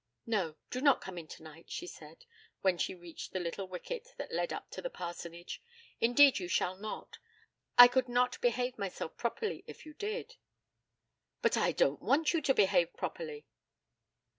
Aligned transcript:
'No, 0.25 0.55
do 0.71 0.81
not 0.81 0.99
come 0.99 1.19
in 1.19 1.27
tonight,' 1.27 1.69
she 1.69 1.85
said, 1.85 2.25
when 2.61 2.79
she 2.79 2.95
reached 2.95 3.33
the 3.33 3.39
little 3.39 3.67
wicket 3.67 4.15
that 4.17 4.31
led 4.33 4.51
up 4.51 4.67
the 4.71 4.89
parsonage. 4.89 5.61
'Indeed 5.99 6.39
you 6.39 6.47
shall 6.47 6.75
not. 6.75 7.19
I 7.77 7.87
could 7.87 8.09
not 8.09 8.41
behave 8.41 8.79
myself 8.79 9.15
properly 9.15 9.63
if 9.67 9.85
you 9.85 9.93
did.' 9.93 10.37
'But 11.43 11.55
I 11.55 11.71
don't 11.71 12.01
want 12.01 12.33
you 12.33 12.41
to 12.41 12.53
behave 12.55 12.95
properly.' 12.97 13.45